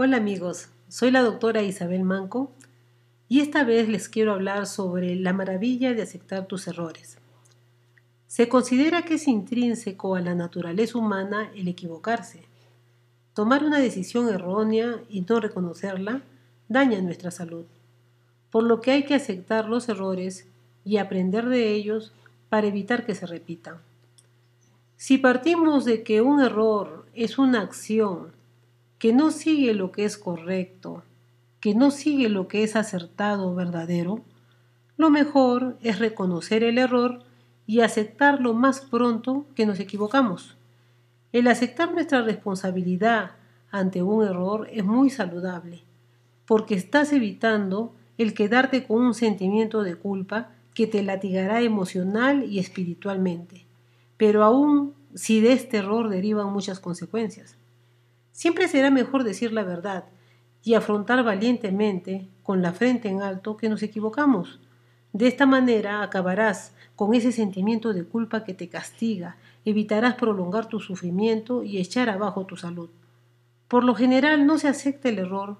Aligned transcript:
Hola 0.00 0.18
amigos, 0.18 0.68
soy 0.86 1.10
la 1.10 1.22
doctora 1.22 1.62
Isabel 1.62 2.04
Manco 2.04 2.52
y 3.28 3.40
esta 3.40 3.64
vez 3.64 3.88
les 3.88 4.08
quiero 4.08 4.32
hablar 4.32 4.68
sobre 4.68 5.16
la 5.16 5.32
maravilla 5.32 5.92
de 5.92 6.02
aceptar 6.02 6.46
tus 6.46 6.68
errores. 6.68 7.18
Se 8.28 8.48
considera 8.48 9.02
que 9.02 9.14
es 9.14 9.26
intrínseco 9.26 10.14
a 10.14 10.20
la 10.20 10.36
naturaleza 10.36 10.98
humana 10.98 11.50
el 11.56 11.66
equivocarse. 11.66 12.44
Tomar 13.34 13.64
una 13.64 13.80
decisión 13.80 14.28
errónea 14.28 15.02
y 15.10 15.22
no 15.22 15.40
reconocerla 15.40 16.22
daña 16.68 17.00
nuestra 17.00 17.32
salud, 17.32 17.64
por 18.50 18.62
lo 18.62 18.80
que 18.80 18.92
hay 18.92 19.04
que 19.04 19.16
aceptar 19.16 19.68
los 19.68 19.88
errores 19.88 20.46
y 20.84 20.98
aprender 20.98 21.48
de 21.48 21.72
ellos 21.72 22.12
para 22.48 22.68
evitar 22.68 23.04
que 23.04 23.16
se 23.16 23.26
repitan. 23.26 23.78
Si 24.96 25.18
partimos 25.18 25.84
de 25.84 26.04
que 26.04 26.20
un 26.20 26.40
error 26.40 27.04
es 27.14 27.36
una 27.36 27.62
acción 27.62 28.37
que 28.98 29.12
no 29.12 29.30
sigue 29.30 29.74
lo 29.74 29.92
que 29.92 30.04
es 30.04 30.18
correcto, 30.18 31.02
que 31.60 31.74
no 31.74 31.90
sigue 31.90 32.28
lo 32.28 32.48
que 32.48 32.62
es 32.62 32.76
acertado 32.76 33.54
verdadero, 33.54 34.22
lo 34.96 35.10
mejor 35.10 35.78
es 35.82 35.98
reconocer 35.98 36.64
el 36.64 36.78
error 36.78 37.22
y 37.66 37.80
aceptarlo 37.80 38.54
más 38.54 38.80
pronto 38.80 39.46
que 39.54 39.66
nos 39.66 39.78
equivocamos. 39.78 40.56
El 41.32 41.46
aceptar 41.46 41.92
nuestra 41.92 42.22
responsabilidad 42.22 43.32
ante 43.70 44.02
un 44.02 44.24
error 44.24 44.68
es 44.72 44.84
muy 44.84 45.10
saludable, 45.10 45.82
porque 46.46 46.74
estás 46.74 47.12
evitando 47.12 47.94
el 48.16 48.34
quedarte 48.34 48.84
con 48.84 49.02
un 49.02 49.14
sentimiento 49.14 49.82
de 49.82 49.94
culpa 49.94 50.48
que 50.74 50.86
te 50.86 51.02
latigará 51.02 51.60
emocional 51.60 52.44
y 52.44 52.58
espiritualmente, 52.58 53.66
pero 54.16 54.42
aún 54.44 54.94
si 55.14 55.40
de 55.40 55.52
este 55.52 55.78
error 55.78 56.08
derivan 56.08 56.52
muchas 56.52 56.80
consecuencias. 56.80 57.56
Siempre 58.38 58.68
será 58.68 58.92
mejor 58.92 59.24
decir 59.24 59.52
la 59.52 59.64
verdad 59.64 60.04
y 60.62 60.74
afrontar 60.74 61.24
valientemente, 61.24 62.28
con 62.44 62.62
la 62.62 62.72
frente 62.72 63.08
en 63.08 63.20
alto, 63.20 63.56
que 63.56 63.68
nos 63.68 63.82
equivocamos. 63.82 64.60
De 65.12 65.26
esta 65.26 65.44
manera 65.44 66.04
acabarás 66.04 66.72
con 66.94 67.14
ese 67.14 67.32
sentimiento 67.32 67.92
de 67.92 68.04
culpa 68.04 68.44
que 68.44 68.54
te 68.54 68.68
castiga, 68.68 69.38
evitarás 69.64 70.14
prolongar 70.14 70.66
tu 70.66 70.78
sufrimiento 70.78 71.64
y 71.64 71.78
echar 71.78 72.08
abajo 72.10 72.46
tu 72.46 72.56
salud. 72.56 72.90
Por 73.66 73.82
lo 73.82 73.96
general 73.96 74.46
no 74.46 74.56
se 74.56 74.68
acepta 74.68 75.08
el 75.08 75.18
error 75.18 75.56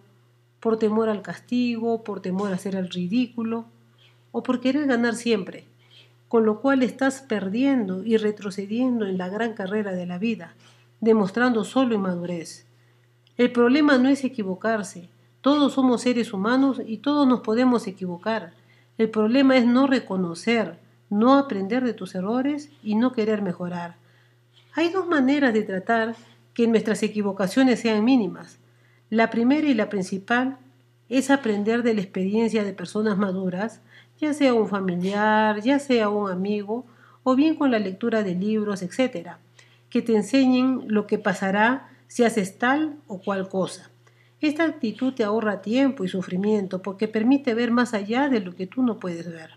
por 0.60 0.78
temor 0.78 1.08
al 1.08 1.22
castigo, 1.22 2.04
por 2.04 2.20
temor 2.20 2.52
a 2.52 2.54
hacer 2.54 2.76
el 2.76 2.90
ridículo 2.90 3.64
o 4.30 4.44
por 4.44 4.60
querer 4.60 4.86
ganar 4.86 5.16
siempre, 5.16 5.64
con 6.28 6.46
lo 6.46 6.60
cual 6.60 6.84
estás 6.84 7.22
perdiendo 7.22 8.04
y 8.04 8.18
retrocediendo 8.18 9.04
en 9.04 9.18
la 9.18 9.28
gran 9.28 9.54
carrera 9.54 9.90
de 9.90 10.06
la 10.06 10.18
vida, 10.18 10.54
demostrando 11.00 11.64
solo 11.64 11.96
inmadurez. 11.96 12.67
El 13.38 13.52
problema 13.52 13.98
no 13.98 14.08
es 14.08 14.24
equivocarse. 14.24 15.08
Todos 15.42 15.74
somos 15.74 16.02
seres 16.02 16.32
humanos 16.32 16.82
y 16.84 16.98
todos 16.98 17.26
nos 17.26 17.40
podemos 17.40 17.86
equivocar. 17.86 18.52
El 18.98 19.10
problema 19.10 19.56
es 19.56 19.64
no 19.64 19.86
reconocer, 19.86 20.80
no 21.08 21.38
aprender 21.38 21.84
de 21.84 21.94
tus 21.94 22.16
errores 22.16 22.68
y 22.82 22.96
no 22.96 23.12
querer 23.12 23.40
mejorar. 23.40 23.94
Hay 24.74 24.90
dos 24.90 25.06
maneras 25.06 25.54
de 25.54 25.62
tratar 25.62 26.16
que 26.52 26.66
nuestras 26.66 27.00
equivocaciones 27.04 27.78
sean 27.78 28.04
mínimas. 28.04 28.58
La 29.08 29.30
primera 29.30 29.68
y 29.68 29.74
la 29.74 29.88
principal 29.88 30.58
es 31.08 31.30
aprender 31.30 31.84
de 31.84 31.94
la 31.94 32.00
experiencia 32.00 32.64
de 32.64 32.72
personas 32.72 33.18
maduras, 33.18 33.80
ya 34.20 34.34
sea 34.34 34.52
un 34.52 34.68
familiar, 34.68 35.60
ya 35.62 35.78
sea 35.78 36.08
un 36.08 36.28
amigo, 36.28 36.86
o 37.22 37.36
bien 37.36 37.54
con 37.54 37.70
la 37.70 37.78
lectura 37.78 38.24
de 38.24 38.34
libros, 38.34 38.82
etc., 38.82 39.34
que 39.90 40.02
te 40.02 40.16
enseñen 40.16 40.82
lo 40.88 41.06
que 41.06 41.18
pasará 41.18 41.88
si 42.08 42.24
haces 42.24 42.58
tal 42.58 42.96
o 43.06 43.20
cual 43.20 43.48
cosa. 43.48 43.90
Esta 44.40 44.64
actitud 44.64 45.14
te 45.14 45.24
ahorra 45.24 45.62
tiempo 45.62 46.04
y 46.04 46.08
sufrimiento 46.08 46.82
porque 46.82 47.08
permite 47.08 47.54
ver 47.54 47.70
más 47.70 47.94
allá 47.94 48.28
de 48.28 48.40
lo 48.40 48.54
que 48.54 48.66
tú 48.66 48.82
no 48.82 48.98
puedes 48.98 49.30
ver. 49.30 49.50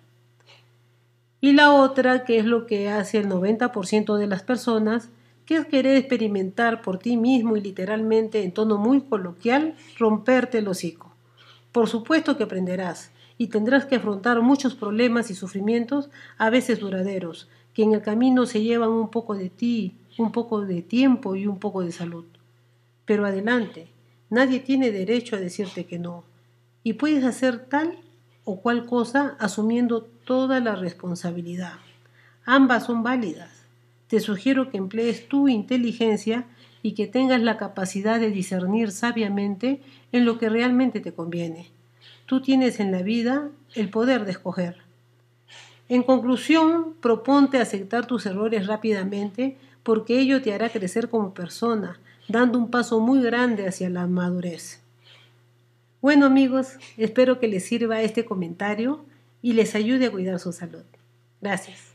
Y 1.40 1.54
la 1.54 1.72
otra, 1.74 2.24
que 2.24 2.38
es 2.38 2.46
lo 2.46 2.68
que 2.68 2.90
hace 2.90 3.18
el 3.18 3.28
90% 3.28 4.18
de 4.18 4.28
las 4.28 4.44
personas, 4.44 5.10
que 5.46 5.56
es 5.56 5.66
querer 5.66 5.98
experimentar 5.98 6.82
por 6.82 7.00
ti 7.00 7.18
mismo 7.18 7.58
y 7.58 7.62
literalmente 7.62 8.44
en 8.44 8.54
tono 8.54 8.78
muy 8.78 9.02
coloquial, 9.02 9.76
romperte 9.98 10.60
el 10.60 10.68
hocico. 10.68 11.12
Por 11.72 11.88
supuesto 11.88 12.38
que 12.38 12.44
aprenderás 12.44 13.12
y 13.38 13.48
tendrás 13.48 13.86
que 13.86 13.96
afrontar 13.96 14.42
muchos 14.42 14.76
problemas 14.76 15.32
y 15.32 15.36
sufrimientos, 15.36 16.10
a 16.38 16.50
veces 16.50 16.80
duraderos, 16.80 17.50
que 17.74 17.84
en 17.84 17.94
el 17.94 18.02
camino 18.02 18.46
se 18.46 18.62
llevan 18.62 18.90
un 18.90 19.10
poco 19.10 19.36
de 19.36 19.50
ti, 19.50 19.96
un 20.18 20.32
poco 20.32 20.62
de 20.62 20.82
tiempo 20.82 21.36
y 21.36 21.48
un 21.48 21.58
poco 21.58 21.82
de 21.82 21.92
salud. 21.92 22.26
Pero 23.12 23.26
adelante, 23.26 23.90
nadie 24.30 24.62
tiene 24.62 24.90
derecho 24.90 25.36
a 25.36 25.40
decirte 25.40 25.86
que 25.86 26.00
no. 26.00 26.24
Y 26.82 26.94
puedes 26.94 27.26
hacer 27.26 27.66
tal 27.66 27.98
o 28.46 28.62
cual 28.62 28.86
cosa 28.86 29.36
asumiendo 29.38 30.04
toda 30.04 30.62
la 30.62 30.78
responsabilidad. 30.78 31.74
Ambas 32.46 32.86
son 32.86 33.04
válidas. 33.04 33.66
Te 34.08 34.22
sugiero 34.22 34.70
que 34.70 34.78
emplees 34.78 35.28
tu 35.28 35.50
inteligencia 35.50 36.46
y 36.82 36.94
que 36.94 37.06
tengas 37.06 37.42
la 37.42 37.58
capacidad 37.58 38.18
de 38.18 38.32
discernir 38.32 38.92
sabiamente 38.92 39.82
en 40.14 40.24
lo 40.24 40.38
que 40.38 40.48
realmente 40.48 41.02
te 41.02 41.12
conviene. 41.12 41.68
Tú 42.28 42.40
tienes 42.42 42.80
en 42.80 42.94
la 42.94 43.02
vida 43.02 43.50
el 43.76 43.90
poder 43.90 44.24
de 44.24 44.32
escoger. 44.32 44.78
En 45.90 46.04
conclusión, 46.04 46.94
proponte 47.02 47.58
aceptar 47.58 48.08
tus 48.08 48.26
errores 48.26 48.68
rápidamente 48.68 49.58
porque 49.84 50.18
ello 50.18 50.42
te 50.42 50.54
hará 50.54 50.70
crecer 50.70 51.10
como 51.10 51.34
persona, 51.34 52.00
dando 52.28 52.58
un 52.58 52.70
paso 52.70 53.00
muy 53.00 53.22
grande 53.22 53.68
hacia 53.68 53.90
la 53.90 54.08
madurez. 54.08 54.82
Bueno 56.02 56.26
amigos, 56.26 56.78
espero 56.98 57.40
que 57.40 57.48
les 57.48 57.66
sirva 57.66 58.02
este 58.02 58.26
comentario 58.26 59.06
y 59.42 59.54
les 59.54 59.76
ayude 59.76 60.08
a 60.08 60.12
cuidar 60.12 60.40
su 60.40 60.52
salud. 60.52 60.84
Gracias. 61.42 61.91